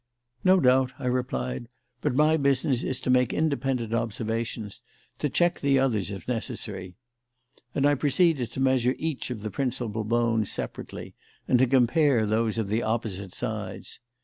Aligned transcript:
"No 0.43 0.59
doubt," 0.59 0.93
I 0.97 1.05
replied; 1.05 1.67
"but 2.01 2.15
my 2.15 2.35
business 2.35 2.81
is 2.81 2.99
to 3.01 3.11
make 3.11 3.33
independent 3.33 3.93
observations, 3.93 4.81
to 5.19 5.29
check 5.29 5.59
the 5.59 5.77
others, 5.77 6.09
if 6.09 6.27
necessary." 6.27 6.95
And 7.75 7.85
I 7.85 7.93
proceeded 7.93 8.51
to 8.53 8.59
measure 8.59 8.95
each 8.97 9.29
of 9.29 9.43
the 9.43 9.51
principal 9.51 10.03
bones 10.03 10.51
separately 10.51 11.13
and 11.47 11.59
to 11.59 11.67
compare 11.67 12.25
those 12.25 12.57
of 12.57 12.67
the 12.69 12.81
opposite 12.81 13.31
sides. 13.31 13.99